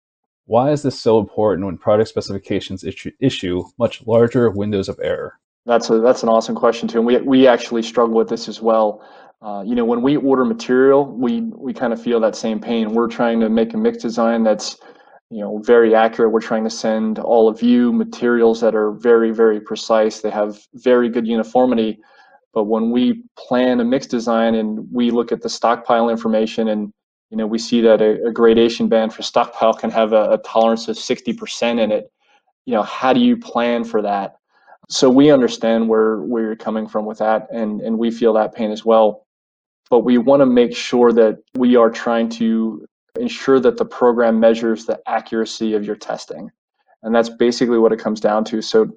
Why 0.45 0.71
is 0.71 0.83
this 0.83 0.99
so 0.99 1.19
important 1.19 1.65
when 1.65 1.77
product 1.77 2.09
specifications 2.09 2.83
issue, 2.83 3.11
issue 3.19 3.63
much 3.79 4.05
larger 4.05 4.49
windows 4.51 4.89
of 4.89 4.99
error? 5.01 5.39
That's 5.65 5.89
a, 5.89 5.99
that's 5.99 6.23
an 6.23 6.29
awesome 6.29 6.55
question 6.55 6.87
too, 6.87 6.99
and 6.99 7.07
we 7.07 7.17
we 7.17 7.47
actually 7.47 7.83
struggle 7.83 8.15
with 8.15 8.29
this 8.29 8.47
as 8.47 8.61
well. 8.61 9.07
Uh, 9.41 9.63
you 9.65 9.75
know, 9.75 9.85
when 9.85 10.01
we 10.01 10.17
order 10.17 10.43
material, 10.43 11.05
we 11.05 11.41
we 11.41 11.73
kind 11.73 11.93
of 11.93 12.01
feel 12.01 12.19
that 12.19 12.35
same 12.35 12.59
pain. 12.59 12.93
We're 12.93 13.07
trying 13.07 13.39
to 13.41 13.49
make 13.49 13.73
a 13.73 13.77
mix 13.77 13.99
design 13.99 14.43
that's 14.43 14.77
you 15.31 15.39
know 15.39 15.59
very 15.59 15.95
accurate. 15.95 16.31
We're 16.31 16.41
trying 16.41 16.65
to 16.65 16.69
send 16.69 17.19
all 17.19 17.47
of 17.47 17.61
you 17.61 17.91
materials 17.93 18.61
that 18.61 18.75
are 18.75 18.91
very 18.91 19.31
very 19.31 19.59
precise. 19.59 20.21
They 20.21 20.31
have 20.31 20.59
very 20.75 21.09
good 21.09 21.27
uniformity. 21.27 21.99
But 22.53 22.65
when 22.65 22.91
we 22.91 23.23
plan 23.37 23.79
a 23.79 23.85
mix 23.85 24.07
design 24.07 24.55
and 24.55 24.85
we 24.91 25.09
look 25.09 25.31
at 25.31 25.41
the 25.41 25.49
stockpile 25.49 26.09
information 26.09 26.67
and 26.67 26.91
you 27.29 27.37
know 27.37 27.47
we 27.47 27.57
see 27.57 27.81
that 27.81 28.01
a, 28.01 28.27
a 28.27 28.31
gradation 28.31 28.89
band 28.89 29.13
for 29.13 29.21
stockpile 29.21 29.73
can 29.73 29.89
have 29.89 30.11
a, 30.13 30.31
a 30.31 30.37
tolerance 30.39 30.89
of 30.89 30.97
60% 30.97 31.79
in 31.79 31.91
it 31.91 32.11
you 32.65 32.73
know 32.73 32.83
how 32.83 33.13
do 33.13 33.19
you 33.19 33.37
plan 33.37 33.83
for 33.83 34.01
that? 34.01 34.35
So 34.89 35.09
we 35.09 35.31
understand 35.31 35.87
where 35.87 36.17
where 36.17 36.43
you're 36.43 36.55
coming 36.55 36.87
from 36.87 37.05
with 37.05 37.19
that 37.19 37.47
and 37.51 37.81
and 37.81 37.97
we 37.97 38.11
feel 38.11 38.33
that 38.33 38.53
pain 38.53 38.71
as 38.71 38.85
well. 38.85 39.25
But 39.89 39.99
we 39.99 40.17
want 40.17 40.41
to 40.41 40.45
make 40.45 40.75
sure 40.75 41.11
that 41.13 41.39
we 41.55 41.75
are 41.75 41.89
trying 41.89 42.29
to 42.29 42.85
ensure 43.19 43.59
that 43.59 43.77
the 43.77 43.85
program 43.85 44.39
measures 44.39 44.85
the 44.85 44.99
accuracy 45.07 45.73
of 45.73 45.85
your 45.85 45.95
testing. 45.95 46.49
And 47.03 47.13
that's 47.13 47.29
basically 47.29 47.77
what 47.77 47.91
it 47.91 47.99
comes 47.99 48.19
down 48.19 48.45
to. 48.45 48.61
So 48.61 48.87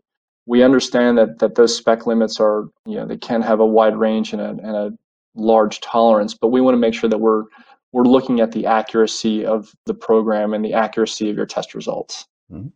we 0.47 0.63
understand 0.63 1.17
that 1.19 1.39
that 1.39 1.55
those 1.55 1.77
spec 1.77 2.07
limits 2.07 2.39
are, 2.39 2.69
you 2.87 2.97
know, 2.97 3.07
they 3.07 3.17
can 3.17 3.43
have 3.43 3.61
a 3.61 3.67
wide 3.67 3.97
range 3.97 4.33
and 4.33 4.43
a, 4.43 4.51
and 4.51 4.77
a 4.77 4.93
large 5.35 5.81
tolerance, 5.81 6.35
but 6.35 6.49
we 6.49 6.61
want 6.61 6.75
to 6.75 6.79
make 6.79 6.95
sure 6.95 7.11
that 7.11 7.19
we're 7.19 7.45
we're 7.93 8.05
looking 8.05 8.41
at 8.41 8.51
the 8.51 8.67
accuracy 8.67 9.47
of 9.47 9.73
the 9.87 9.95
program 9.95 10.53
and 10.53 10.65
the 10.65 10.75
accuracy 10.75 11.31
of 11.31 11.37
your 11.37 11.47
test 11.47 11.75
results. 11.75 12.27
Mm-hmm. 12.53 12.69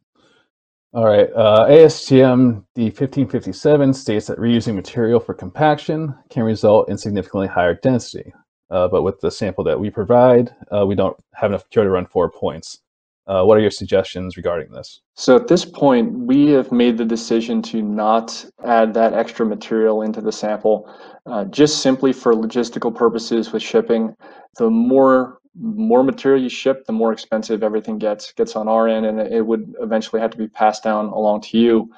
All 0.95 1.05
right. 1.05 1.29
Uh, 1.35 1.67
ASTM 1.69 2.65
D1557 2.77 3.95
states 3.95 4.27
that 4.29 4.39
reusing 4.39 4.75
material 4.75 5.21
for 5.21 5.35
compaction 5.35 6.15
can 6.31 6.45
result 6.45 6.89
in 6.89 6.97
significantly 6.97 7.49
higher 7.49 7.75
density. 7.75 8.33
Uh, 8.71 8.89
but 8.89 9.03
with 9.03 9.21
the 9.21 9.31
sample 9.31 9.65
that 9.65 9.81
we 9.81 9.91
provide, 9.91 10.55
uh, 10.71 10.85
we 10.87 10.95
don't 10.95 11.17
have 11.35 11.51
enough 11.51 11.65
material 11.65 11.91
to 11.91 11.95
run 11.95 12.07
four 12.07 12.31
points. 12.31 12.81
Uh, 13.29 13.45
what 13.45 13.59
are 13.59 13.61
your 13.61 13.71
suggestions 13.71 14.39
regarding 14.39 14.73
this? 14.73 15.03
So 15.15 15.37
at 15.37 15.49
this 15.49 15.65
point, 15.65 16.11
we 16.13 16.47
have 16.53 16.73
made 16.73 16.97
the 16.97 17.05
decision 17.05 17.61
to 17.63 17.83
not 17.83 18.45
add 18.65 18.95
that 18.95 19.13
extra 19.13 19.45
material 19.45 20.01
into 20.01 20.23
the 20.23 20.33
sample, 20.33 20.91
uh, 21.27 21.45
just 21.45 21.83
simply 21.83 22.15
for 22.15 22.33
logistical 22.33 22.95
purposes 22.95 23.53
with 23.53 23.63
shipping. 23.63 24.15
The 24.57 24.71
more 24.71 25.39
more 25.61 26.05
material 26.05 26.41
you 26.41 26.49
ship, 26.49 26.87
the 26.87 26.93
more 26.93 27.13
expensive 27.13 27.63
everything 27.63 27.99
gets 27.99 28.33
gets 28.33 28.57
on 28.57 28.67
our 28.67 28.89
end, 28.89 29.05
and 29.05 29.21
it 29.21 29.45
would 29.45 29.75
eventually 29.81 30.23
have 30.23 30.31
to 30.31 30.39
be 30.39 30.49
passed 30.49 30.83
down 30.83 31.07
along 31.07 31.43
to 31.43 31.59
you. 31.59 31.91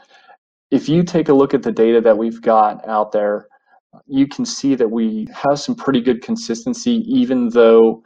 If 0.72 0.88
you 0.88 1.04
take 1.04 1.28
a 1.28 1.34
look 1.34 1.54
at 1.54 1.62
the 1.62 1.72
data 1.72 2.00
that 2.00 2.18
we've 2.18 2.40
got 2.40 2.86
out 2.88 3.12
there, 3.12 3.46
you 4.06 4.26
can 4.26 4.44
see 4.44 4.74
that 4.74 4.90
we 4.90 5.26
have 5.32 5.58
some 5.58 5.74
pretty 5.74 6.00
good 6.00 6.22
consistency, 6.22 7.02
even 7.06 7.48
though 7.48 8.02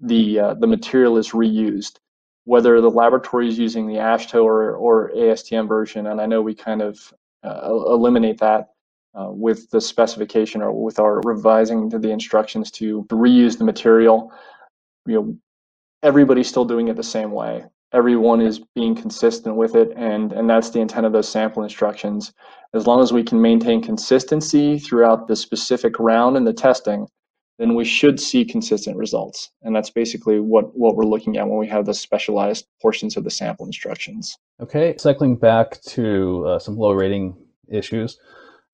the 0.00 0.40
uh, 0.40 0.54
the 0.54 0.66
material 0.66 1.16
is 1.18 1.30
reused. 1.30 1.98
Whether 2.44 2.80
the 2.80 2.90
laboratory 2.90 3.48
is 3.48 3.58
using 3.58 3.86
the 3.86 3.96
AASHTO 3.96 4.42
or, 4.42 4.74
or 4.74 5.10
ASTM 5.10 5.68
version, 5.68 6.06
and 6.06 6.18
I 6.18 6.24
know 6.24 6.40
we 6.40 6.54
kind 6.54 6.80
of 6.80 6.98
uh, 7.44 7.60
eliminate 7.64 8.38
that 8.38 8.70
uh, 9.14 9.30
with 9.30 9.70
the 9.70 9.80
specification 9.80 10.62
or 10.62 10.72
with 10.72 10.98
our 10.98 11.20
revising 11.24 11.88
the 11.88 12.10
instructions 12.10 12.70
to 12.70 13.04
reuse 13.10 13.58
the 13.58 13.64
material 13.64 14.32
you 15.06 15.14
know 15.14 15.36
everybody's 16.02 16.48
still 16.48 16.64
doing 16.64 16.88
it 16.88 16.96
the 16.96 17.02
same 17.02 17.30
way 17.30 17.64
everyone 17.92 18.40
is 18.40 18.60
being 18.74 18.94
consistent 18.94 19.56
with 19.56 19.74
it 19.74 19.92
and 19.96 20.32
and 20.32 20.48
that's 20.48 20.70
the 20.70 20.80
intent 20.80 21.06
of 21.06 21.12
those 21.12 21.28
sample 21.28 21.62
instructions 21.62 22.32
as 22.74 22.86
long 22.86 23.00
as 23.00 23.12
we 23.12 23.22
can 23.22 23.40
maintain 23.40 23.82
consistency 23.82 24.78
throughout 24.78 25.28
the 25.28 25.36
specific 25.36 25.98
round 25.98 26.36
in 26.36 26.44
the 26.44 26.52
testing 26.52 27.06
then 27.58 27.74
we 27.74 27.84
should 27.84 28.20
see 28.20 28.44
consistent 28.44 28.96
results. 28.96 29.50
And 29.62 29.74
that's 29.74 29.90
basically 29.90 30.38
what 30.38 30.76
what 30.76 30.96
we're 30.96 31.04
looking 31.04 31.36
at 31.36 31.48
when 31.48 31.58
we 31.58 31.66
have 31.68 31.86
the 31.86 31.94
specialized 31.94 32.66
portions 32.80 33.16
of 33.16 33.24
the 33.24 33.30
sample 33.30 33.66
instructions. 33.66 34.38
Okay 34.60 34.94
cycling 34.98 35.36
back 35.36 35.80
to 35.82 36.46
uh, 36.46 36.58
some 36.58 36.76
low 36.76 36.92
rating 36.92 37.36
issues. 37.68 38.18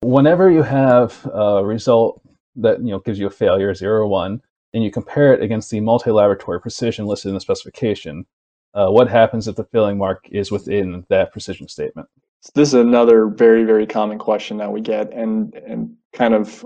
Whenever 0.01 0.51
you 0.51 0.61
have 0.61 1.25
a 1.33 1.65
result 1.65 2.21
that 2.57 2.79
you 2.79 2.91
know 2.91 2.99
gives 2.99 3.19
you 3.19 3.27
a 3.27 3.31
failure 3.31 3.73
zero 3.73 4.01
or 4.01 4.07
one 4.07 4.41
and 4.73 4.83
you 4.83 4.91
compare 4.91 5.33
it 5.33 5.41
against 5.41 5.71
the 5.71 5.79
multi-laboratory 5.79 6.59
precision 6.59 7.05
listed 7.05 7.29
in 7.29 7.35
the 7.35 7.41
specification, 7.41 8.25
uh, 8.73 8.89
what 8.89 9.09
happens 9.09 9.47
if 9.47 9.55
the 9.55 9.63
failing 9.63 9.97
mark 9.97 10.27
is 10.29 10.51
within 10.51 11.05
that 11.09 11.31
precision 11.31 11.67
statement? 11.67 12.09
This 12.53 12.69
is 12.69 12.73
another 12.75 13.27
very, 13.27 13.63
very 13.63 13.87
common 13.87 14.19
question 14.19 14.57
that 14.57 14.71
we 14.71 14.81
get, 14.81 15.11
and 15.13 15.53
and 15.55 15.95
kind 16.13 16.33
of 16.33 16.65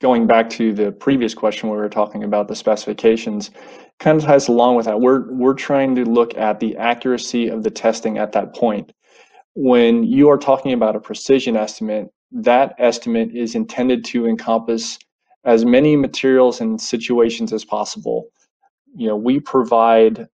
going 0.00 0.26
back 0.26 0.50
to 0.50 0.72
the 0.72 0.92
previous 0.92 1.34
question 1.34 1.68
where 1.68 1.78
we 1.78 1.82
were 1.82 1.88
talking 1.88 2.22
about 2.22 2.48
the 2.48 2.54
specifications, 2.54 3.50
kind 3.98 4.18
of 4.18 4.24
ties 4.24 4.48
along 4.48 4.76
with 4.76 4.86
that. 4.86 5.00
We're 5.00 5.30
we're 5.32 5.54
trying 5.54 5.94
to 5.96 6.04
look 6.04 6.36
at 6.36 6.60
the 6.60 6.76
accuracy 6.76 7.48
of 7.48 7.62
the 7.62 7.70
testing 7.70 8.18
at 8.18 8.32
that 8.32 8.54
point. 8.54 8.92
When 9.54 10.04
you 10.04 10.28
are 10.28 10.38
talking 10.38 10.72
about 10.72 10.96
a 10.96 11.00
precision 11.00 11.56
estimate, 11.56 12.08
that 12.30 12.74
estimate 12.78 13.34
is 13.34 13.54
intended 13.54 14.04
to 14.06 14.26
encompass 14.26 14.98
as 15.44 15.64
many 15.64 15.96
materials 15.96 16.60
and 16.60 16.80
situations 16.80 17.52
as 17.52 17.64
possible. 17.64 18.28
You 18.94 19.08
know, 19.08 19.16
we 19.16 19.40
provide. 19.40 20.28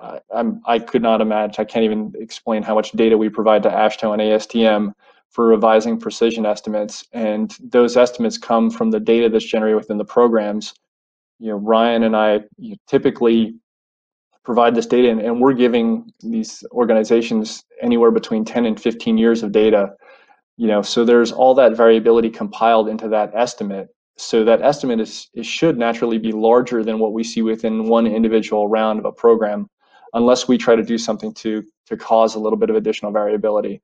Uh, 0.00 0.18
I'm, 0.34 0.60
I 0.66 0.78
could 0.78 1.02
not 1.02 1.20
imagine. 1.20 1.56
I 1.58 1.64
can't 1.64 1.84
even 1.84 2.12
explain 2.18 2.62
how 2.62 2.74
much 2.74 2.92
data 2.92 3.16
we 3.16 3.28
provide 3.28 3.62
to 3.64 3.70
AASHTO 3.70 4.12
and 4.12 4.22
ASTM 4.22 4.92
for 5.30 5.46
revising 5.46 5.98
precision 5.98 6.46
estimates, 6.46 7.06
and 7.12 7.56
those 7.60 7.96
estimates 7.96 8.38
come 8.38 8.70
from 8.70 8.90
the 8.90 9.00
data 9.00 9.28
that's 9.28 9.44
generated 9.44 9.76
within 9.76 9.98
the 9.98 10.04
programs. 10.04 10.74
You 11.40 11.50
know, 11.50 11.56
Ryan 11.56 12.04
and 12.04 12.16
I 12.16 12.40
typically 12.86 13.56
provide 14.44 14.74
this 14.74 14.86
data, 14.86 15.10
and, 15.10 15.20
and 15.20 15.40
we're 15.40 15.54
giving 15.54 16.12
these 16.20 16.62
organizations 16.70 17.64
anywhere 17.80 18.10
between 18.10 18.44
10 18.44 18.66
and 18.66 18.80
15 18.80 19.18
years 19.18 19.42
of 19.42 19.52
data 19.52 19.94
you 20.56 20.68
know 20.68 20.82
so 20.82 21.04
there's 21.04 21.32
all 21.32 21.52
that 21.52 21.76
variability 21.76 22.30
compiled 22.30 22.88
into 22.88 23.08
that 23.08 23.32
estimate 23.34 23.88
so 24.16 24.44
that 24.44 24.62
estimate 24.62 25.00
is 25.00 25.28
should 25.42 25.76
naturally 25.76 26.18
be 26.18 26.32
larger 26.32 26.84
than 26.84 26.98
what 26.98 27.12
we 27.12 27.24
see 27.24 27.42
within 27.42 27.88
one 27.88 28.06
individual 28.06 28.68
round 28.68 28.98
of 29.00 29.04
a 29.04 29.12
program, 29.12 29.68
unless 30.14 30.48
we 30.48 30.56
try 30.56 30.74
to 30.74 30.82
do 30.82 30.98
something 30.98 31.32
to 31.34 31.62
to 31.86 31.96
cause 31.96 32.34
a 32.34 32.38
little 32.38 32.58
bit 32.58 32.70
of 32.70 32.76
additional 32.76 33.12
variability. 33.12 33.82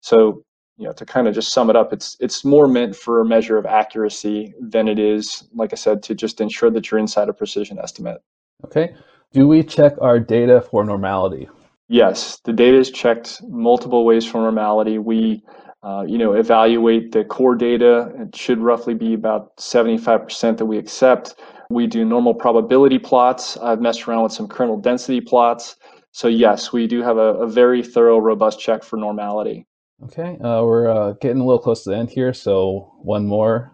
So 0.00 0.44
you 0.76 0.86
know 0.86 0.92
to 0.92 1.04
kind 1.04 1.26
of 1.26 1.34
just 1.34 1.52
sum 1.52 1.68
it 1.70 1.76
up, 1.76 1.92
it's 1.92 2.16
it's 2.20 2.44
more 2.44 2.68
meant 2.68 2.94
for 2.94 3.20
a 3.20 3.24
measure 3.24 3.58
of 3.58 3.66
accuracy 3.66 4.54
than 4.60 4.88
it 4.88 4.98
is, 4.98 5.48
like 5.54 5.72
I 5.72 5.76
said, 5.76 6.02
to 6.04 6.14
just 6.14 6.40
ensure 6.40 6.70
that 6.70 6.90
you're 6.90 7.00
inside 7.00 7.28
a 7.28 7.32
precision 7.32 7.78
estimate. 7.78 8.22
Okay. 8.64 8.94
Do 9.32 9.46
we 9.46 9.62
check 9.62 9.94
our 10.00 10.18
data 10.18 10.60
for 10.60 10.84
normality? 10.84 11.48
Yes, 11.88 12.40
the 12.44 12.52
data 12.52 12.78
is 12.78 12.90
checked 12.90 13.40
multiple 13.48 14.04
ways 14.04 14.26
for 14.26 14.38
normality. 14.38 14.98
We 14.98 15.42
uh, 15.82 16.04
you 16.06 16.18
know, 16.18 16.34
evaluate 16.34 17.12
the 17.12 17.24
core 17.24 17.54
data. 17.54 18.12
It 18.16 18.36
should 18.36 18.58
roughly 18.58 18.94
be 18.94 19.14
about 19.14 19.56
75% 19.56 20.58
that 20.58 20.66
we 20.66 20.76
accept. 20.76 21.36
We 21.70 21.86
do 21.86 22.04
normal 22.04 22.34
probability 22.34 22.98
plots. 22.98 23.56
I've 23.56 23.80
messed 23.80 24.06
around 24.06 24.24
with 24.24 24.32
some 24.32 24.48
kernel 24.48 24.76
density 24.78 25.20
plots. 25.20 25.76
So 26.12 26.28
yes, 26.28 26.72
we 26.72 26.86
do 26.86 27.02
have 27.02 27.16
a, 27.16 27.34
a 27.34 27.46
very 27.46 27.82
thorough, 27.82 28.18
robust 28.18 28.58
check 28.58 28.82
for 28.82 28.96
normality. 28.96 29.66
Okay, 30.04 30.36
uh, 30.38 30.64
we're 30.64 30.88
uh, 30.88 31.12
getting 31.20 31.40
a 31.40 31.44
little 31.44 31.58
close 31.58 31.84
to 31.84 31.90
the 31.90 31.96
end 31.96 32.10
here, 32.10 32.32
so 32.32 32.92
one 33.02 33.26
more. 33.26 33.72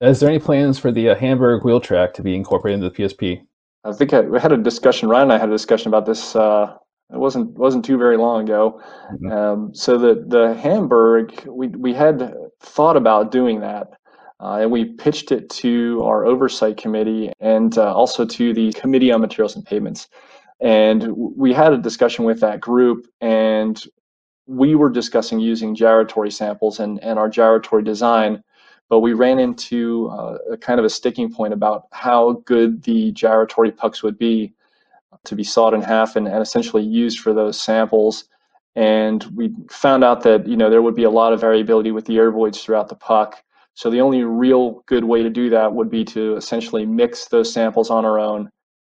Is 0.00 0.20
there 0.20 0.28
any 0.28 0.38
plans 0.38 0.78
for 0.78 0.90
the 0.90 1.10
uh, 1.10 1.14
Hamburg 1.14 1.64
wheel 1.64 1.80
track 1.80 2.14
to 2.14 2.22
be 2.22 2.34
incorporated 2.34 2.82
into 2.82 2.90
the 2.90 3.02
PSP? 3.02 3.42
I 3.84 3.92
think 3.92 4.12
I, 4.12 4.20
we 4.22 4.40
had 4.40 4.52
a 4.52 4.56
discussion. 4.56 5.08
Ryan 5.08 5.24
and 5.24 5.32
I 5.34 5.38
had 5.38 5.48
a 5.48 5.52
discussion 5.52 5.88
about 5.88 6.06
this 6.06 6.34
uh, 6.34 6.76
it 7.12 7.18
wasn't 7.18 7.56
wasn't 7.56 7.84
too 7.84 7.98
very 7.98 8.16
long 8.16 8.44
ago. 8.44 8.80
Mm-hmm. 9.12 9.30
Um, 9.30 9.74
so 9.74 9.96
the 9.96 10.24
the 10.26 10.54
Hamburg 10.54 11.46
we 11.46 11.68
we 11.68 11.94
had 11.94 12.34
thought 12.60 12.96
about 12.96 13.30
doing 13.30 13.60
that, 13.60 13.88
uh, 14.40 14.58
and 14.60 14.70
we 14.70 14.84
pitched 14.84 15.32
it 15.32 15.48
to 15.50 16.02
our 16.04 16.26
oversight 16.26 16.76
committee 16.76 17.32
and 17.40 17.78
uh, 17.78 17.94
also 17.94 18.24
to 18.24 18.52
the 18.52 18.72
committee 18.72 19.12
on 19.12 19.20
materials 19.20 19.56
and 19.56 19.64
pavements, 19.64 20.08
and 20.60 21.08
we 21.16 21.52
had 21.52 21.72
a 21.72 21.78
discussion 21.78 22.24
with 22.24 22.40
that 22.40 22.60
group 22.60 23.06
and. 23.20 23.82
We 24.48 24.76
were 24.76 24.90
discussing 24.90 25.40
using 25.40 25.74
gyratory 25.74 26.30
samples 26.30 26.78
and, 26.78 27.02
and 27.02 27.18
our 27.18 27.28
gyratory 27.28 27.82
design, 27.82 28.44
but 28.88 29.00
we 29.00 29.12
ran 29.12 29.38
into 29.38 30.08
uh, 30.10 30.38
a 30.52 30.56
kind 30.56 30.78
of 30.78 30.86
a 30.86 30.90
sticking 30.90 31.32
point 31.32 31.52
about 31.52 31.86
how 31.92 32.42
good 32.44 32.82
the 32.84 33.10
gyratory 33.12 33.72
pucks 33.72 34.02
would 34.02 34.16
be 34.16 34.54
to 35.24 35.34
be 35.34 35.44
sawed 35.44 35.74
in 35.74 35.82
half 35.82 36.16
and, 36.16 36.28
and 36.28 36.40
essentially 36.42 36.82
used 36.82 37.20
for 37.20 37.34
those 37.34 37.60
samples. 37.60 38.24
And 38.76 39.24
we 39.34 39.52
found 39.70 40.04
out 40.04 40.22
that 40.22 40.46
you 40.46 40.56
know 40.56 40.70
there 40.70 40.82
would 40.82 40.94
be 40.94 41.04
a 41.04 41.10
lot 41.10 41.32
of 41.32 41.40
variability 41.40 41.90
with 41.90 42.04
the 42.04 42.18
air 42.18 42.30
voids 42.30 42.62
throughout 42.62 42.88
the 42.88 42.94
puck. 42.94 43.42
So 43.76 43.90
the 43.90 44.00
only 44.00 44.24
real 44.24 44.82
good 44.86 45.04
way 45.04 45.22
to 45.22 45.28
do 45.28 45.50
that 45.50 45.70
would 45.70 45.90
be 45.90 46.02
to 46.06 46.34
essentially 46.36 46.86
mix 46.86 47.26
those 47.26 47.52
samples 47.52 47.90
on 47.90 48.06
our 48.06 48.18
own 48.18 48.48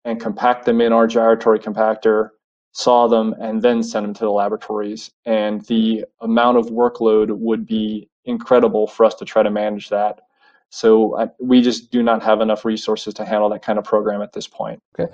and 0.04 0.20
compact 0.20 0.64
them 0.64 0.80
in 0.80 0.92
our 0.92 1.08
gyratory 1.08 1.58
compactor, 1.58 2.28
saw 2.70 3.08
them, 3.08 3.34
and 3.40 3.60
then 3.60 3.82
send 3.82 4.06
them 4.06 4.14
to 4.14 4.24
the 4.24 4.30
laboratories. 4.30 5.10
And 5.26 5.62
the 5.62 6.04
amount 6.20 6.58
of 6.58 6.66
workload 6.66 7.36
would 7.36 7.66
be 7.66 8.08
incredible 8.24 8.86
for 8.86 9.04
us 9.04 9.16
to 9.16 9.24
try 9.24 9.42
to 9.42 9.50
manage 9.50 9.88
that. 9.88 10.20
So 10.70 11.18
I, 11.18 11.28
we 11.40 11.62
just 11.62 11.90
do 11.90 12.02
not 12.02 12.22
have 12.22 12.40
enough 12.40 12.64
resources 12.64 13.14
to 13.14 13.24
handle 13.24 13.48
that 13.50 13.62
kind 13.62 13.78
of 13.78 13.84
program 13.84 14.20
at 14.20 14.32
this 14.32 14.46
point. 14.46 14.82
Okay. 14.98 15.10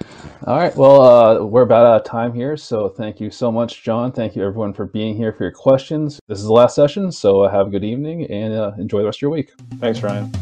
All 0.47 0.59
right. 0.59 0.75
Well, 0.77 1.01
uh, 1.01 1.45
we're 1.45 1.63
about 1.63 1.87
out 1.87 2.01
of 2.01 2.05
time 2.05 2.35
here. 2.35 2.57
So 2.57 2.89
thank 2.89 3.21
you 3.21 3.31
so 3.31 3.53
much, 3.53 3.83
John. 3.83 4.11
Thank 4.11 4.35
you, 4.35 4.45
everyone, 4.45 4.73
for 4.73 4.87
being 4.87 5.17
here 5.17 5.33
for 5.33 5.45
your 5.45 5.53
questions. 5.53 6.19
This 6.27 6.39
is 6.39 6.47
the 6.47 6.53
last 6.53 6.75
session. 6.75 7.13
So 7.13 7.47
have 7.47 7.69
a 7.69 7.71
good 7.71 7.85
evening 7.85 8.25
and 8.31 8.53
uh, 8.53 8.73
enjoy 8.79 8.99
the 8.99 9.05
rest 9.05 9.19
of 9.19 9.23
your 9.23 9.31
week. 9.31 9.53
Thanks, 9.79 10.03
Ryan. 10.03 10.33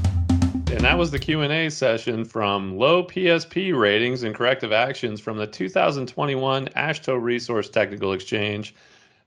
And 0.72 0.80
that 0.80 0.96
was 0.96 1.10
the 1.10 1.18
Q&A 1.18 1.68
session 1.68 2.24
from 2.24 2.78
low 2.78 3.04
PSP 3.04 3.78
ratings 3.78 4.22
and 4.22 4.34
corrective 4.34 4.72
actions 4.72 5.20
from 5.20 5.36
the 5.36 5.46
2021 5.46 6.68
AASHTO 6.68 7.20
Resource 7.20 7.68
Technical 7.68 8.14
Exchange. 8.14 8.74